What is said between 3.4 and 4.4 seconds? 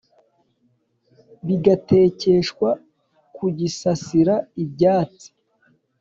gisasira